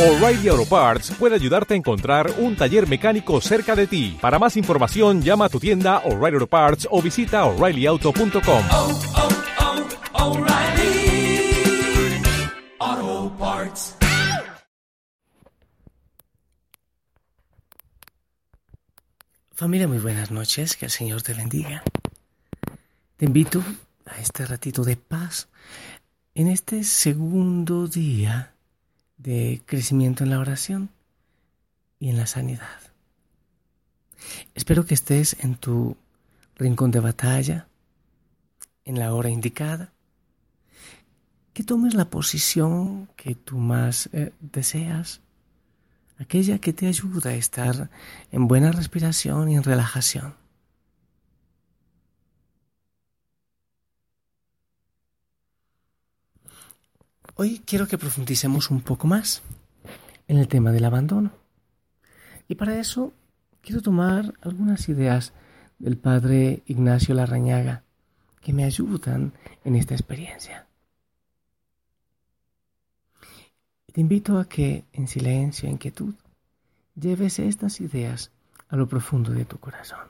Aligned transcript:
O'Reilly 0.00 0.48
Auto 0.48 0.64
Parts 0.64 1.10
puede 1.18 1.34
ayudarte 1.34 1.74
a 1.74 1.76
encontrar 1.76 2.32
un 2.38 2.56
taller 2.56 2.88
mecánico 2.88 3.38
cerca 3.42 3.76
de 3.76 3.86
ti. 3.86 4.16
Para 4.18 4.38
más 4.38 4.56
información, 4.56 5.20
llama 5.20 5.44
a 5.44 5.48
tu 5.50 5.60
tienda 5.60 5.98
O'Reilly 6.06 6.36
Auto 6.36 6.46
Parts 6.46 6.88
o 6.90 7.02
visita 7.02 7.44
oreillyauto.com. 7.44 8.64
oh, 8.72 9.00
oh, 12.78 13.32
Parts. 13.38 13.96
Familia, 19.52 19.86
muy 19.86 19.98
buenas 19.98 20.30
noches, 20.30 20.78
que 20.78 20.86
el 20.86 20.90
Señor 20.90 21.20
te 21.20 21.34
bendiga. 21.34 21.82
Te 23.18 23.26
invito 23.26 23.62
a 24.06 24.18
este 24.18 24.46
ratito 24.46 24.82
de 24.82 24.96
paz 24.96 25.48
en 26.34 26.48
este 26.48 26.84
segundo 26.84 27.86
día 27.86 28.49
de 29.22 29.62
crecimiento 29.66 30.24
en 30.24 30.30
la 30.30 30.38
oración 30.38 30.90
y 31.98 32.08
en 32.08 32.16
la 32.16 32.26
sanidad. 32.26 32.80
Espero 34.54 34.84
que 34.84 34.94
estés 34.94 35.36
en 35.40 35.56
tu 35.56 35.96
rincón 36.56 36.90
de 36.90 37.00
batalla, 37.00 37.66
en 38.84 38.98
la 38.98 39.14
hora 39.14 39.30
indicada, 39.30 39.92
que 41.52 41.64
tomes 41.64 41.94
la 41.94 42.06
posición 42.06 43.08
que 43.16 43.34
tú 43.34 43.58
más 43.58 44.08
eh, 44.12 44.32
deseas, 44.40 45.20
aquella 46.18 46.58
que 46.58 46.72
te 46.72 46.86
ayuda 46.86 47.30
a 47.30 47.34
estar 47.34 47.90
en 48.30 48.48
buena 48.48 48.72
respiración 48.72 49.50
y 49.50 49.56
en 49.56 49.62
relajación. 49.62 50.39
Hoy 57.42 57.62
quiero 57.64 57.88
que 57.88 57.96
profundicemos 57.96 58.70
un 58.70 58.82
poco 58.82 59.06
más 59.06 59.40
en 60.28 60.36
el 60.36 60.46
tema 60.46 60.72
del 60.72 60.84
abandono. 60.84 61.32
Y 62.48 62.54
para 62.56 62.78
eso 62.78 63.14
quiero 63.62 63.80
tomar 63.80 64.34
algunas 64.42 64.90
ideas 64.90 65.32
del 65.78 65.96
padre 65.96 66.62
Ignacio 66.66 67.14
Larrañaga 67.14 67.82
que 68.42 68.52
me 68.52 68.64
ayudan 68.64 69.32
en 69.64 69.74
esta 69.74 69.94
experiencia. 69.94 70.66
Te 73.90 74.02
invito 74.02 74.38
a 74.38 74.46
que 74.46 74.84
en 74.92 75.08
silencio 75.08 75.66
e 75.66 75.72
inquietud 75.72 76.12
lleves 76.94 77.38
estas 77.38 77.80
ideas 77.80 78.32
a 78.68 78.76
lo 78.76 78.86
profundo 78.86 79.30
de 79.30 79.46
tu 79.46 79.58
corazón. 79.58 80.08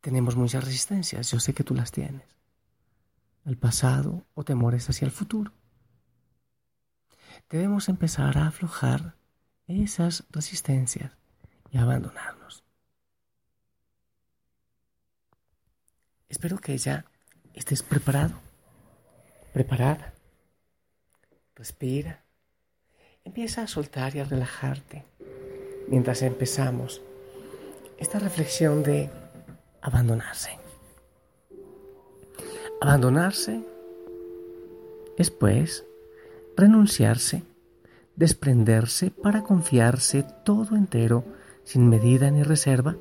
Tenemos 0.00 0.36
muchas 0.36 0.62
resistencias, 0.62 1.32
yo 1.32 1.40
sé 1.40 1.52
que 1.52 1.64
tú 1.64 1.74
las 1.74 1.90
tienes 1.90 2.38
al 3.48 3.56
pasado 3.56 4.26
o 4.34 4.44
temores 4.44 4.90
hacia 4.90 5.06
el 5.06 5.10
futuro. 5.10 5.52
Debemos 7.48 7.88
empezar 7.88 8.36
a 8.36 8.46
aflojar 8.46 9.16
esas 9.66 10.24
resistencias 10.30 11.16
y 11.70 11.78
abandonarnos. 11.78 12.62
Espero 16.28 16.58
que 16.58 16.76
ya 16.76 17.06
estés 17.54 17.82
preparado, 17.82 18.34
preparada. 19.54 20.12
Respira. 21.54 22.22
Empieza 23.24 23.62
a 23.62 23.66
soltar 23.66 24.14
y 24.14 24.20
a 24.20 24.24
relajarte 24.24 25.06
mientras 25.88 26.20
empezamos 26.20 27.00
esta 27.96 28.18
reflexión 28.18 28.82
de 28.82 29.10
abandonarse. 29.80 30.67
Abandonarse 32.80 33.64
es 35.16 35.32
pues 35.32 35.84
renunciarse, 36.56 37.42
desprenderse 38.14 39.10
para 39.10 39.42
confiarse 39.42 40.24
todo 40.44 40.76
entero, 40.76 41.24
sin 41.64 41.88
medida 41.88 42.30
ni 42.30 42.44
reserva, 42.44 42.96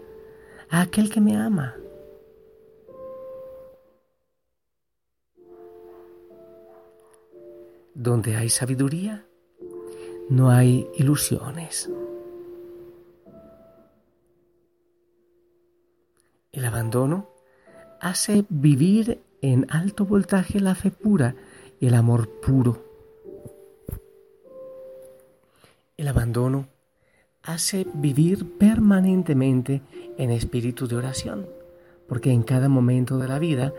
a 0.72 0.82
aquel 0.82 1.12
que 1.12 1.22
me 1.22 1.38
ama. 1.38 1.76
Donde 7.94 8.36
hay 8.36 8.50
sabiduría, 8.50 9.26
no 10.30 10.50
hay 10.50 10.90
ilusiones. 10.96 11.88
El 16.52 16.66
abandono 16.66 17.30
hace 18.00 18.44
vivir 18.50 19.22
en 19.42 19.66
alto 19.70 20.06
voltaje 20.06 20.60
la 20.60 20.76
fe 20.76 20.92
pura 20.92 21.36
y 21.80 21.88
el 21.88 21.94
amor 21.94 22.30
puro. 22.42 22.84
El 25.96 26.08
abandono 26.08 26.68
hace 27.44 27.88
vivir 27.94 28.58
permanentemente 28.58 29.82
en 30.18 30.32
espíritu 30.32 30.88
de 30.88 30.96
oración, 30.96 31.48
porque 32.08 32.32
en 32.32 32.44
cada 32.44 32.70
momento 32.70 33.18
de 33.18 33.28
la 33.28 33.40
vida 33.40 33.74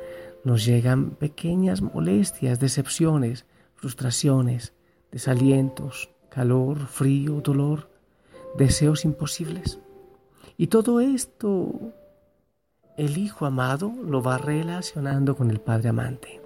nos 0.44 0.64
llegan 0.64 1.10
pequeñas 1.10 1.82
molestias, 1.82 2.60
decepciones, 2.60 3.44
frustraciones, 3.74 4.72
desalientos, 5.12 6.10
calor, 6.30 6.86
frío, 6.86 7.40
dolor, 7.40 7.90
deseos 8.56 9.04
imposibles. 9.04 9.78
Y 10.56 10.68
todo 10.68 11.00
esto 11.00 11.92
el 12.98 13.16
Hijo 13.16 13.46
amado 13.46 13.92
lo 14.04 14.22
va 14.22 14.38
relacionando 14.38 15.36
con 15.36 15.52
el 15.52 15.60
Padre 15.60 15.90
amante. 15.90 16.42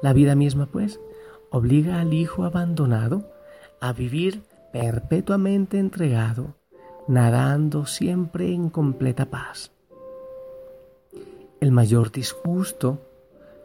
La 0.00 0.14
vida 0.14 0.34
misma, 0.34 0.64
pues, 0.64 0.98
obliga 1.50 2.00
al 2.00 2.14
Hijo 2.14 2.44
abandonado 2.44 3.30
a 3.80 3.92
vivir 3.92 4.44
perpetuamente 4.72 5.78
entregado, 5.78 6.54
nadando 7.06 7.84
siempre 7.84 8.50
en 8.50 8.70
completa 8.70 9.26
paz. 9.26 9.72
El 11.60 11.70
mayor 11.70 12.10
disgusto 12.10 12.98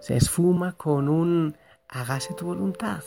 se 0.02 0.18
esfuma 0.18 0.74
con 0.74 1.08
un 1.08 1.56
hágase 1.88 2.34
tu 2.34 2.48
voluntad. 2.48 3.04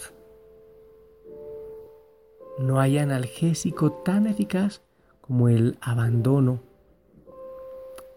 No 2.58 2.80
hay 2.80 2.96
analgésico 2.96 3.92
tan 3.92 4.26
eficaz 4.26 4.80
como 5.20 5.50
el 5.50 5.76
abandono 5.82 6.71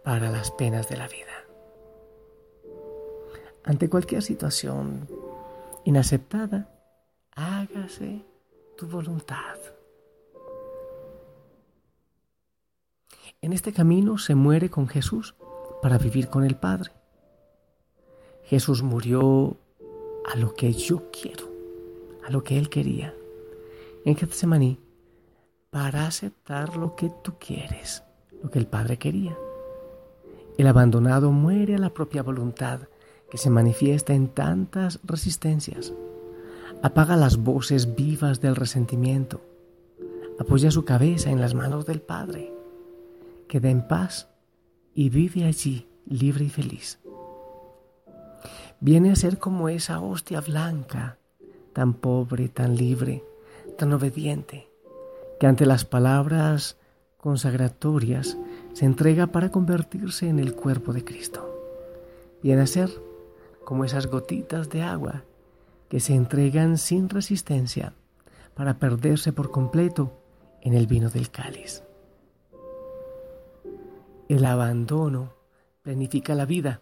para 0.05 0.29
las 0.29 0.51
penas 0.51 0.87
de 0.87 0.97
la 0.97 1.07
vida. 1.07 1.33
Ante 3.63 3.89
cualquier 3.89 4.21
situación 4.21 5.09
inaceptada, 5.83 6.69
hágase 7.31 8.23
tu 8.77 8.87
voluntad. 8.87 9.57
En 13.41 13.51
este 13.51 13.73
camino 13.73 14.19
se 14.19 14.35
muere 14.35 14.69
con 14.69 14.87
Jesús 14.87 15.35
para 15.81 15.97
vivir 15.97 16.29
con 16.29 16.43
el 16.43 16.55
Padre. 16.55 16.91
Jesús 18.43 18.83
murió 18.83 19.57
a 20.31 20.35
lo 20.37 20.53
que 20.53 20.71
yo 20.71 21.09
quiero, 21.11 21.51
a 22.23 22.29
lo 22.29 22.43
que 22.43 22.59
Él 22.59 22.69
quería. 22.69 23.15
En 24.05 24.15
Getsemaní, 24.15 24.79
para 25.71 26.05
aceptar 26.05 26.77
lo 26.77 26.95
que 26.95 27.11
tú 27.23 27.33
quieres, 27.39 28.03
lo 28.43 28.51
que 28.51 28.59
el 28.59 28.67
Padre 28.67 28.97
quería. 28.97 29.35
El 30.57 30.67
abandonado 30.67 31.31
muere 31.31 31.75
a 31.75 31.79
la 31.79 31.93
propia 31.93 32.23
voluntad 32.23 32.81
que 33.29 33.37
se 33.37 33.49
manifiesta 33.49 34.13
en 34.13 34.29
tantas 34.29 34.99
resistencias. 35.03 35.93
Apaga 36.81 37.17
las 37.17 37.37
voces 37.37 37.95
vivas 37.95 38.39
del 38.39 38.55
resentimiento. 38.55 39.41
Apoya 40.39 40.71
su 40.71 40.85
cabeza 40.85 41.31
en 41.31 41.41
las 41.41 41.53
manos 41.53 41.85
del 41.85 42.01
Padre. 42.01 42.53
Queda 43.47 43.69
en 43.69 43.87
paz 43.87 44.29
y 44.93 45.09
vive 45.09 45.43
allí 45.43 45.87
libre 46.07 46.45
y 46.45 46.49
feliz. 46.49 46.99
Viene 48.79 49.11
a 49.11 49.15
ser 49.15 49.39
como 49.39 49.69
esa 49.69 49.99
hostia 49.99 50.41
blanca, 50.41 51.17
tan 51.73 51.93
pobre, 51.93 52.49
tan 52.49 52.75
libre, 52.75 53.23
tan 53.77 53.91
obediente, 53.93 54.69
que 55.39 55.47
ante 55.47 55.65
las 55.65 55.85
palabras 55.85 56.77
consagratorias 57.17 58.37
se 58.75 58.83
entrega 58.83 59.27
para 59.27 59.51
convertirse 59.51 60.27
en 60.27 60.37
el 60.37 60.53
cuerpo 60.53 60.91
de 60.91 61.05
Cristo. 61.05 61.49
Viene 62.43 62.63
a 62.63 62.67
ser 62.67 62.89
como 63.63 63.85
esas 63.85 64.07
gotitas 64.07 64.69
de 64.69 64.81
agua 64.81 65.23
que 65.87 66.01
se 66.01 66.13
entregan 66.13 66.77
sin 66.77 67.07
resistencia 67.07 67.93
para 68.53 68.77
perderse 68.77 69.31
por 69.31 69.49
completo 69.49 70.11
en 70.59 70.73
el 70.73 70.87
vino 70.87 71.09
del 71.09 71.31
cáliz. 71.31 71.83
El 74.27 74.43
abandono 74.43 75.31
planifica 75.81 76.35
la 76.35 76.45
vida 76.45 76.81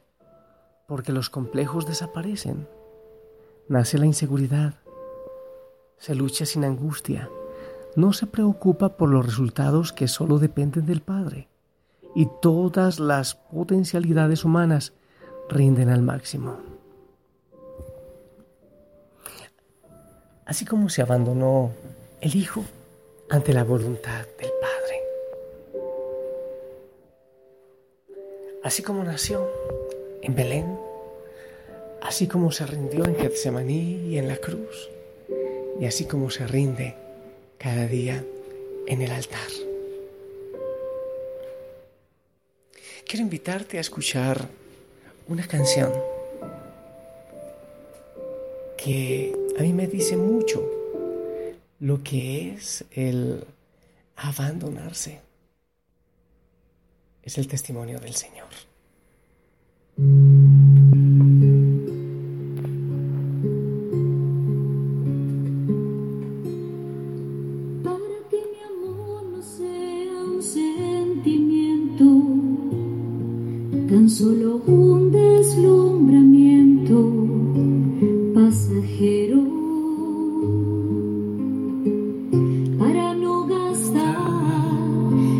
porque 0.87 1.11
los 1.11 1.29
complejos 1.29 1.85
desaparecen. 1.85 2.67
Nace 3.69 3.99
la 3.99 4.07
inseguridad. 4.07 4.79
Se 5.99 6.15
lucha 6.15 6.47
sin 6.47 6.65
angustia. 6.65 7.29
No 7.95 8.13
se 8.13 8.25
preocupa 8.25 8.97
por 8.97 9.09
los 9.09 9.23
resultados 9.23 9.93
que 9.93 10.07
solo 10.07 10.39
dependen 10.39 10.87
del 10.87 11.01
Padre 11.01 11.52
y 12.15 12.27
todas 12.41 12.99
las 12.99 13.35
potencialidades 13.35 14.45
humanas 14.45 14.93
rinden 15.49 15.89
al 15.89 16.01
máximo. 16.01 16.73
así 20.45 20.65
como 20.65 20.89
se 20.89 21.01
abandonó 21.01 21.71
el 22.21 22.35
Hijo 22.35 22.63
ante 23.29 23.53
la 23.53 23.63
voluntad 23.63 24.25
del 24.39 24.51
Padre. 24.61 25.01
Así 28.63 28.83
como 28.83 29.03
nació 29.03 29.49
en 30.21 30.35
Belén, 30.35 30.77
así 32.01 32.27
como 32.27 32.51
se 32.51 32.65
rindió 32.65 33.05
en 33.05 33.15
Getsemaní 33.15 34.09
y 34.09 34.17
en 34.17 34.27
la 34.27 34.37
cruz, 34.37 34.89
y 35.79 35.85
así 35.85 36.05
como 36.05 36.29
se 36.29 36.45
rinde 36.47 36.95
cada 37.57 37.87
día 37.87 38.23
en 38.87 39.01
el 39.01 39.11
altar. 39.11 39.72
Quiero 43.05 43.23
invitarte 43.23 43.77
a 43.77 43.81
escuchar 43.81 44.47
una 45.27 45.45
canción 45.47 45.91
que 48.77 49.33
a 49.57 49.61
mí 49.61 49.71
me 49.71 49.87
dice 49.87 50.17
mucho 50.17 50.61
lo 51.79 52.03
que 52.03 52.53
es 52.53 52.85
el 52.91 53.45
abandonarse. 54.15 55.21
Es 57.21 57.37
el 57.37 57.47
testimonio 57.47 57.99
del 57.99 58.15
Señor. 58.15 58.49
Pasajero. 78.53 79.41
Para 82.77 83.15
no 83.15 83.47
gastar 83.47 84.19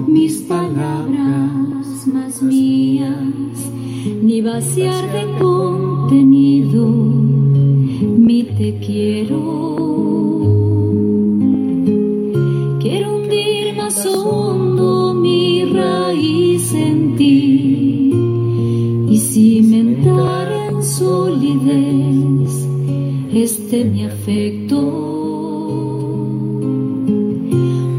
mis 0.08 0.42
palabras 0.42 2.08
más 2.08 2.42
mías 2.42 3.70
ni 4.24 4.42
vaciar 4.42 5.04
de 5.14 5.24
contenido 5.40 6.88
mi 8.18 8.44
te 8.58 8.80
quiero 8.80 9.13
este 23.36 23.84
mi 23.86 24.06
afecto, 24.06 24.80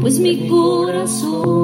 pues 0.01 0.19
mi 0.19 0.47
corazón 0.47 1.57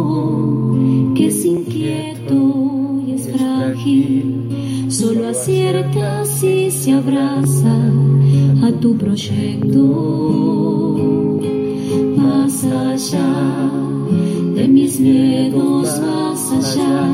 que 1.15 1.27
es 1.27 1.45
inquieto 1.45 3.01
y 3.07 3.13
es 3.13 3.29
frágil, 3.31 4.50
solo 4.89 5.29
acierta 5.29 6.25
si 6.25 6.69
se 6.69 6.91
abraza 6.91 7.77
a 8.63 8.71
tu 8.79 8.97
proyecto, 8.97 9.79
más 12.17 12.65
allá 12.65 13.71
de 14.56 14.67
mis 14.67 15.00
miedos, 15.00 16.01
más 16.01 16.51
allá 16.51 17.07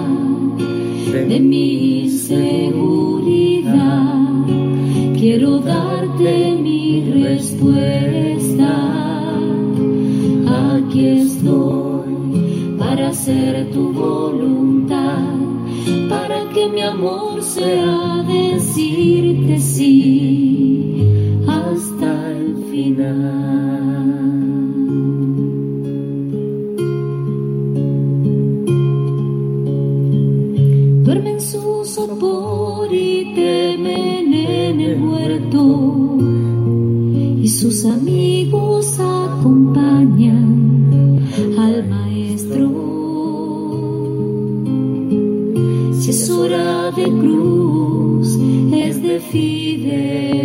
de 1.28 1.40
mi 1.40 2.06
inseguridad. 2.06 2.88
Quiero 5.20 5.60
darte 6.18 6.52
mi 6.62 7.02
respuesta. 7.24 8.72
Aquí 10.48 11.06
estoy 11.06 12.76
para 12.80 13.10
hacer 13.10 13.70
tu 13.72 13.94
voluntad, 13.94 15.22
para 16.10 16.50
que 16.54 16.70
mi 16.70 16.82
amor 16.82 17.42
sea 17.44 18.24
decirte 18.28 19.60
sí 19.60 21.44
hasta 21.48 22.32
el 22.32 22.56
final. 22.72 23.87
Amigos 37.88 39.00
acompañan 39.00 40.48
al 41.58 41.88
maestro. 41.88 42.70
Si 46.00 46.10
es 46.12 46.30
hora 46.30 46.92
de 46.92 47.06
cruz 47.06 48.38
es 48.72 49.02
de 49.02 49.20
fidelidades 49.20 50.37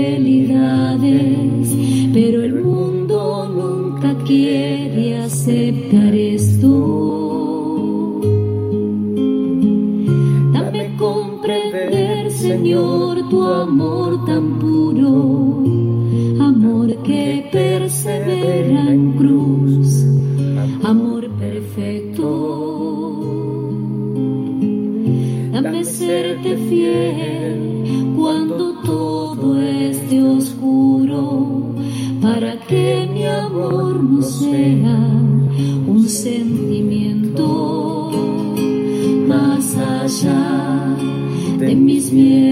serte 26.13 26.57
fiel 26.69 28.13
cuando 28.15 28.65
todo 28.83 29.59
esté 29.63 30.23
oscuro, 30.23 31.75
para 32.21 32.53
que 32.69 33.09
mi 33.15 33.25
amor 33.27 34.03
no 34.05 34.21
sea 34.23 34.99
un 35.95 36.07
sentimiento 36.07 37.47
más 39.27 39.65
allá 39.77 40.97
de 41.59 41.75
mis 41.75 42.13
miedos, 42.13 42.52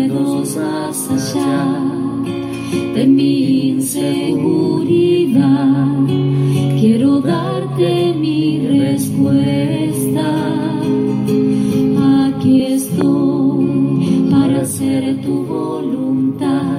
hacer 14.71 15.21
tu 15.23 15.45
voluntad, 15.47 16.79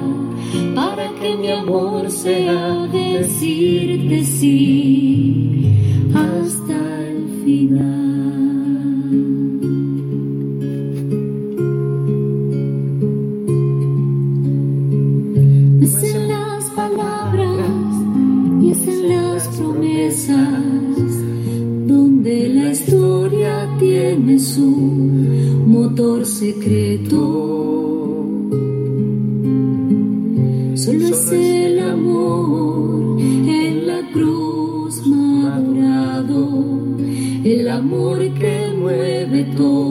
para 0.74 1.10
que 1.20 1.36
mi 1.36 1.52
amor 1.52 2.10
sea 2.10 2.88
decirte 2.88 4.24
sí 4.24 5.71
Solo 30.84 31.10
es 31.10 31.32
el 31.32 31.80
amor 31.80 33.20
en 33.22 33.86
la 33.86 34.02
cruz 34.12 35.06
madurado, 35.06 36.50
el 37.44 37.70
amor 37.70 38.18
que 38.34 38.74
mueve 38.76 39.44
todo 39.56 39.91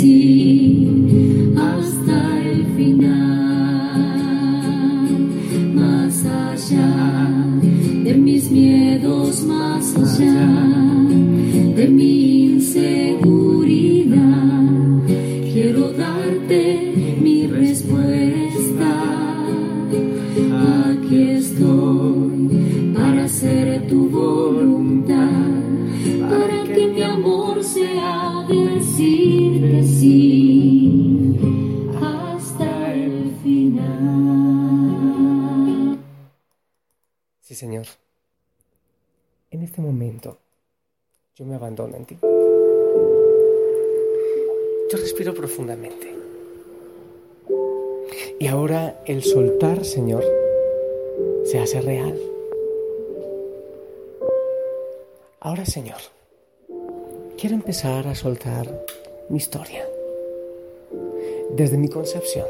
sí 0.00 0.88
hasta 1.56 2.18
el 2.50 2.64
final, 2.76 3.14
más 5.74 6.24
allá 6.24 6.92
de 8.04 8.14
mis 8.14 8.50
miedos, 8.50 9.44
más 9.44 9.96
allá 9.96 10.48
de 11.76 11.88
mi 11.88 12.44
inseguridad. 12.54 14.14
Quiero 15.52 15.92
darte 15.92 16.92
mi 17.22 17.46
respuesta. 17.46 18.90
Aquí 20.90 21.20
estoy 21.38 22.92
para 22.96 23.24
hacer 23.24 23.86
tu 23.88 24.08
voluntad, 24.08 25.28
para 26.28 26.64
que 26.74 26.88
mi 26.88 27.02
amor 27.02 27.62
sea 27.62 28.44
que 28.48 28.82
sí 28.96 29.43
Señor. 37.64 37.86
En 39.50 39.62
este 39.62 39.80
momento, 39.80 40.36
yo 41.34 41.46
me 41.46 41.54
abandono 41.54 41.96
en 41.96 42.04
ti. 42.04 42.18
Yo 44.90 44.98
respiro 44.98 45.32
profundamente. 45.32 46.14
Y 48.38 48.46
ahora 48.48 49.00
el 49.06 49.22
soltar, 49.22 49.82
Señor, 49.86 50.22
se 51.44 51.58
hace 51.58 51.80
real. 51.80 52.20
Ahora, 55.40 55.64
Señor, 55.64 56.02
quiero 57.38 57.54
empezar 57.54 58.06
a 58.08 58.14
soltar 58.14 58.84
mi 59.30 59.38
historia. 59.38 59.88
Desde 61.56 61.78
mi 61.78 61.88
concepción. 61.88 62.46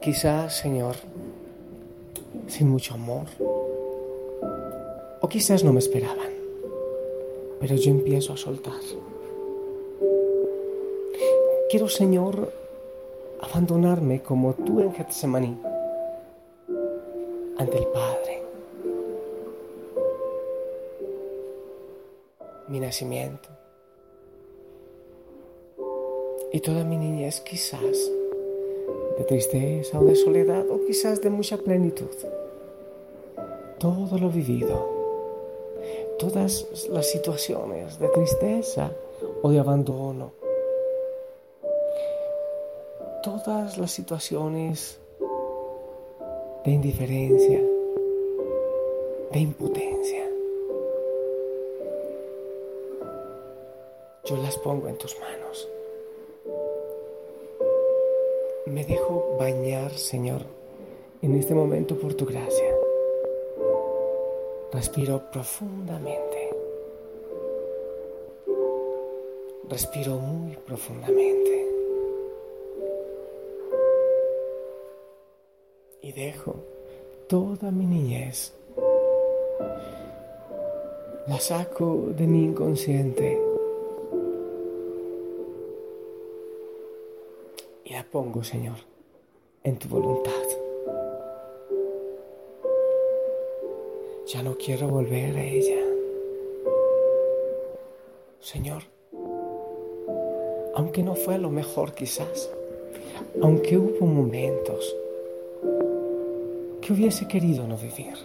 Quizás, 0.00 0.56
Señor, 0.56 0.96
sin 2.46 2.68
mucho 2.68 2.94
amor. 2.94 3.26
O 5.20 5.28
quizás 5.28 5.64
no 5.64 5.72
me 5.72 5.80
esperaban. 5.80 6.32
Pero 7.60 7.74
yo 7.76 7.90
empiezo 7.90 8.32
a 8.32 8.36
soltar. 8.36 8.80
Quiero, 11.70 11.88
Señor, 11.88 12.52
abandonarme 13.40 14.22
como 14.22 14.54
tú 14.54 14.80
en 14.80 14.92
Getsemaní 14.92 15.56
ante 17.58 17.78
el 17.78 17.86
Padre. 17.86 18.42
Mi 22.68 22.80
nacimiento 22.80 23.48
y 26.52 26.60
toda 26.60 26.84
mi 26.84 26.96
niñez 26.96 27.40
quizás 27.40 28.10
de 29.16 29.24
tristeza 29.24 29.98
o 29.98 30.04
de 30.04 30.14
soledad 30.14 30.68
o 30.70 30.84
quizás 30.86 31.20
de 31.20 31.30
mucha 31.30 31.56
plenitud. 31.56 32.10
Todo 33.78 34.18
lo 34.18 34.30
vivido, 34.30 34.88
todas 36.18 36.88
las 36.88 37.10
situaciones 37.10 37.98
de 37.98 38.08
tristeza 38.08 38.90
o 39.42 39.50
de 39.50 39.58
abandono, 39.58 40.32
todas 43.22 43.78
las 43.78 43.90
situaciones 43.90 44.98
de 46.64 46.70
indiferencia, 46.70 47.60
de 49.32 49.38
impotencia. 49.38 50.30
Yo 54.24 54.36
las 54.38 54.58
pongo 54.58 54.88
en 54.88 54.98
tus 54.98 55.16
manos. 55.20 55.68
Me 58.66 58.84
dejo 58.84 59.36
bañar, 59.38 59.92
Señor, 59.92 60.42
en 61.22 61.36
este 61.36 61.54
momento 61.54 61.96
por 61.96 62.14
tu 62.14 62.26
gracia. 62.26 62.74
Respiro 64.72 65.22
profundamente. 65.30 66.50
Respiro 69.68 70.16
muy 70.16 70.56
profundamente. 70.56 71.66
Y 76.02 76.10
dejo 76.10 76.56
toda 77.28 77.70
mi 77.70 77.86
niñez. 77.86 78.52
La 81.28 81.38
saco 81.38 82.08
de 82.16 82.26
mi 82.26 82.44
inconsciente. 82.44 83.45
Pongo, 88.16 88.42
Señor, 88.42 88.78
en 89.62 89.78
tu 89.78 89.88
voluntad. 89.88 90.46
Ya 94.32 94.42
no 94.42 94.56
quiero 94.56 94.88
volver 94.88 95.36
a 95.36 95.44
ella. 95.44 95.82
Señor, 98.40 98.84
aunque 100.76 101.02
no 101.02 101.14
fue 101.14 101.36
lo 101.36 101.50
mejor 101.50 101.92
quizás, 101.92 102.50
aunque 103.42 103.76
hubo 103.76 104.06
momentos 104.06 104.96
que 106.80 106.94
hubiese 106.94 107.28
querido 107.28 107.66
no 107.66 107.76
vivir, 107.76 108.16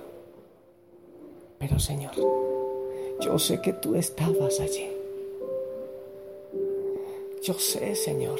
pero 1.60 1.79
Señor, 1.79 2.15
yo 3.19 3.38
sé 3.38 3.62
que 3.62 3.74
tú 3.74 3.95
estabas 3.95 4.62
allí. 4.62 4.89
Yo 7.43 7.55
sé, 7.55 7.93
Señor, 7.95 8.39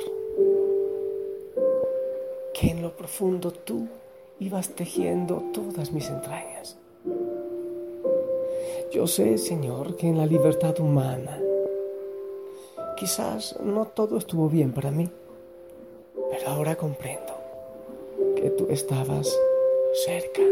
que 2.62 2.70
en 2.70 2.84
lo 2.84 2.96
profundo 2.96 3.50
tú 3.50 3.88
ibas 4.40 4.70
tejiendo 4.70 5.42
todas 5.52 5.92
mis 5.92 6.08
entrañas. 6.10 6.78
Yo 8.94 9.08
sé, 9.08 9.40
Señor, 9.40 9.96
que 9.96 10.08
en 10.08 10.20
la 10.20 10.28
libertad 10.28 10.80
humana 10.80 11.42
quizás 12.98 13.60
no 13.64 13.88
todo 13.88 14.20
estuvo 14.20 14.48
bien 14.48 14.74
para 14.74 14.92
mí, 14.92 15.10
pero 16.30 16.50
ahora 16.50 16.76
comprendo 16.76 17.34
que 18.36 18.52
tú 18.52 18.68
estabas 18.70 19.36
cerca. 20.06 20.44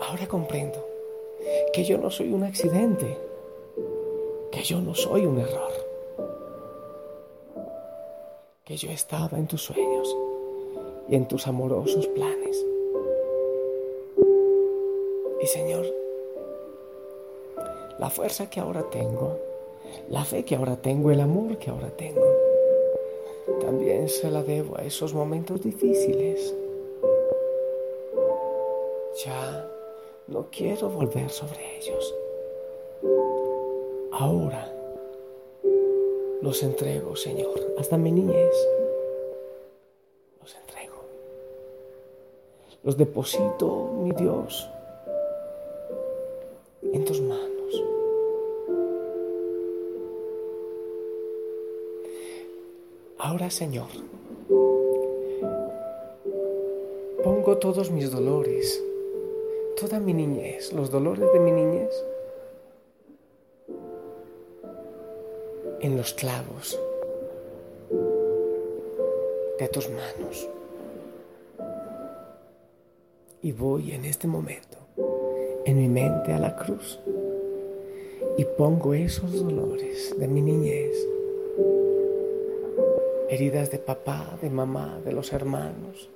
Ahora 0.00 0.26
comprendo 0.26 0.82
que 1.74 1.84
yo 1.84 1.98
no 1.98 2.10
soy 2.10 2.32
un 2.32 2.44
accidente, 2.44 3.18
que 4.50 4.62
yo 4.62 4.80
no 4.80 4.94
soy 4.94 5.26
un 5.26 5.40
error, 5.40 5.89
que 8.70 8.76
yo 8.76 8.92
estaba 8.92 9.36
en 9.36 9.48
tus 9.48 9.62
sueños 9.62 10.16
y 11.08 11.16
en 11.16 11.26
tus 11.26 11.48
amorosos 11.48 12.06
planes. 12.06 12.64
Y 15.42 15.46
Señor, 15.48 15.84
la 17.98 18.08
fuerza 18.10 18.48
que 18.48 18.60
ahora 18.60 18.88
tengo, 18.88 19.36
la 20.08 20.24
fe 20.24 20.44
que 20.44 20.54
ahora 20.54 20.76
tengo, 20.76 21.10
el 21.10 21.18
amor 21.18 21.58
que 21.58 21.68
ahora 21.68 21.90
tengo, 21.96 22.24
también 23.60 24.08
se 24.08 24.30
la 24.30 24.44
debo 24.44 24.78
a 24.78 24.84
esos 24.84 25.14
momentos 25.14 25.62
difíciles. 25.62 26.54
Ya 29.24 29.68
no 30.28 30.46
quiero 30.48 30.90
volver 30.90 31.28
sobre 31.28 31.76
ellos. 31.76 32.14
Ahora 34.12 34.79
los 36.42 36.62
entrego, 36.62 37.16
Señor, 37.16 37.74
hasta 37.78 37.96
mi 37.96 38.10
niñez. 38.12 38.54
Los 40.40 40.54
entrego. 40.54 41.02
Los 42.82 42.96
deposito, 42.96 43.90
mi 44.02 44.12
Dios, 44.12 44.68
en 46.82 47.04
tus 47.04 47.20
manos. 47.20 47.84
Ahora, 53.18 53.50
Señor, 53.50 53.88
pongo 57.22 57.58
todos 57.58 57.90
mis 57.90 58.10
dolores, 58.10 58.82
toda 59.78 60.00
mi 60.00 60.14
niñez, 60.14 60.72
los 60.72 60.90
dolores 60.90 61.30
de 61.34 61.40
mi 61.40 61.52
niñez, 61.52 62.04
en 65.90 65.96
los 65.96 66.14
clavos 66.14 66.78
de 69.58 69.68
tus 69.68 69.88
manos. 69.88 70.48
Y 73.42 73.50
voy 73.50 73.92
en 73.92 74.04
este 74.04 74.28
momento 74.28 74.78
en 75.64 75.78
mi 75.78 75.88
mente 75.88 76.32
a 76.32 76.38
la 76.38 76.54
cruz 76.54 77.00
y 78.38 78.44
pongo 78.44 78.94
esos 78.94 79.32
dolores 79.32 80.14
de 80.16 80.28
mi 80.28 80.42
niñez, 80.42 80.96
heridas 83.28 83.72
de 83.72 83.78
papá, 83.78 84.38
de 84.40 84.48
mamá, 84.48 85.00
de 85.04 85.12
los 85.12 85.32
hermanos. 85.32 86.08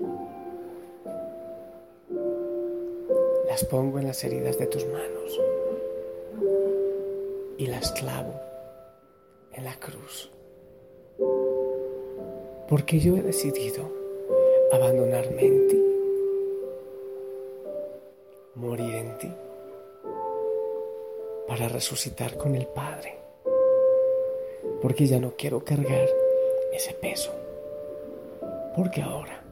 Las 3.49 3.65
pongo 3.65 3.99
en 3.99 4.07
las 4.07 4.23
heridas 4.23 4.57
de 4.57 4.67
tus 4.67 4.87
manos 4.87 5.41
y 7.59 7.67
las 7.67 7.91
clavo 7.93 8.54
en 9.57 9.65
la 9.65 9.75
cruz. 9.79 10.31
Porque 12.69 12.99
yo 12.99 13.17
he 13.17 13.23
decidido 13.23 13.91
abandonarme 14.73 15.47
en 15.47 15.69
ti, 15.69 15.85
morir 18.55 18.95
en 18.95 19.19
ti, 19.19 19.33
para 21.47 21.69
resucitar 21.69 22.37
con 22.37 22.55
el 22.55 22.67
Padre. 22.67 23.19
Porque 24.81 25.07
ya 25.07 25.19
no 25.19 25.35
quiero 25.37 25.65
cargar 25.65 26.09
ese 26.73 26.95
peso. 26.95 27.33
Porque 28.75 29.03
ahora 29.03 29.43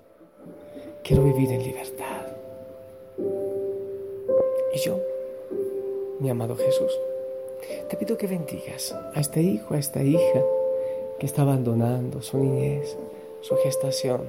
quiero 1.04 1.24
vivir 1.24 1.52
en 1.52 1.62
libertad. 1.62 2.26
Y 4.74 4.78
yo, 4.78 4.98
mi 6.18 6.30
amado 6.30 6.56
Jesús, 6.56 6.92
te 7.88 7.96
pido 7.96 8.16
que 8.16 8.26
bendigas 8.26 8.92
a 9.14 9.20
este 9.20 9.42
hijo, 9.42 9.74
a 9.74 9.78
esta 9.78 10.02
hija 10.02 10.42
que 11.18 11.26
está 11.26 11.42
abandonando 11.42 12.22
su 12.22 12.38
niñez, 12.38 12.96
su 13.40 13.56
gestación. 13.56 14.22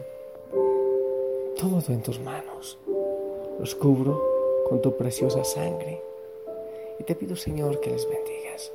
Todo 1.57 1.81
en 1.87 2.01
tus 2.01 2.19
manos. 2.19 2.77
Los 3.59 3.75
cubro 3.75 4.21
con 4.67 4.81
tu 4.81 4.95
preciosa 4.95 5.43
sangre. 5.43 6.01
Y 6.99 7.03
te 7.03 7.15
pido, 7.15 7.35
Señor, 7.35 7.79
que 7.79 7.89
les 7.89 8.07
bendigas, 8.07 8.71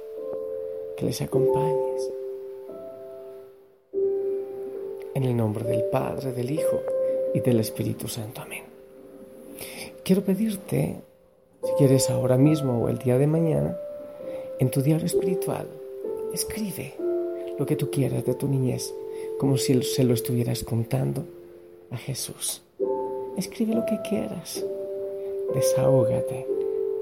que 0.96 1.04
les 1.04 1.20
acompañes. 1.22 2.12
En 5.14 5.24
el 5.24 5.36
nombre 5.36 5.64
del 5.64 5.84
Padre, 5.84 6.32
del 6.32 6.50
Hijo 6.50 6.80
y 7.34 7.40
del 7.40 7.60
Espíritu 7.60 8.08
Santo. 8.08 8.40
Amén. 8.40 8.64
Quiero 10.04 10.22
pedirte, 10.22 11.00
si 11.62 11.72
quieres 11.72 12.08
ahora 12.10 12.36
mismo 12.36 12.84
o 12.84 12.88
el 12.88 12.98
día 12.98 13.18
de 13.18 13.26
mañana, 13.26 13.76
en 14.58 14.70
tu 14.70 14.82
diario 14.82 15.06
espiritual, 15.06 15.68
escribe 16.32 16.94
lo 17.58 17.66
que 17.66 17.76
tú 17.76 17.90
quieras 17.90 18.24
de 18.24 18.34
tu 18.34 18.48
niñez, 18.48 18.92
como 19.38 19.56
si 19.56 19.82
se 19.82 20.04
lo 20.04 20.14
estuvieras 20.14 20.64
contando 20.64 21.24
a 21.90 21.96
Jesús. 21.96 22.62
Escribe 23.36 23.74
lo 23.74 23.86
que 23.86 24.00
quieras. 24.08 24.64
Desahógate 25.54 26.46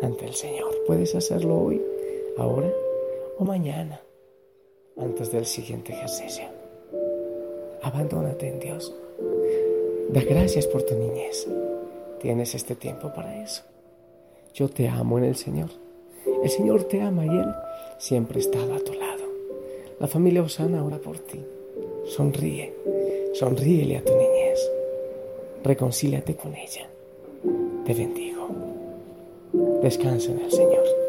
ante 0.03 0.27
el 0.27 0.35
Señor. 0.35 0.71
Puedes 0.87 1.15
hacerlo 1.15 1.59
hoy, 1.59 1.83
ahora 2.37 2.73
o 3.39 3.45
mañana, 3.45 4.01
antes 4.97 5.33
del 5.33 5.47
siguiente 5.47 5.93
ejercicio. 5.93 6.45
Abandónate 7.83 8.49
en 8.49 8.61
Dios. 8.61 8.95
Da 10.11 10.23
gracias 10.23 10.67
por 10.67 10.83
tu 10.83 10.95
niñez. 10.95 11.47
Tienes 12.21 12.55
este 12.55 12.75
tiempo 12.75 13.13
para 13.15 13.43
eso. 13.43 13.63
Yo 14.55 14.69
te 14.69 14.89
amo 14.89 15.19
en 15.19 15.25
el 15.25 15.37
Señor. 15.37 15.71
El 16.43 16.51
Señor 16.51 16.85
te 16.85 17.01
ama 17.01 17.25
y 17.25 17.29
Él 17.29 17.55
siempre 17.99 18.41
está 18.41 18.59
a 18.59 18.79
tu 18.81 18.93
lado. 18.95 19.25
La 19.99 20.07
familia 20.07 20.43
Osana 20.43 20.85
ora 20.85 20.99
por 20.99 21.19
ti. 21.19 21.45
Sonríe, 22.05 22.75
sonríele 23.35 23.97
a 23.97 24.05
tu 24.05 24.13
niñez. 24.13 24.71
Reconcíliate 25.65 26.37
con 26.37 26.55
ella. 26.55 26.89
Te 27.85 27.95
bendigo. 27.95 28.49
Descansa 29.83 30.33
en 30.33 30.41
el 30.41 30.53
Señor. 30.53 31.06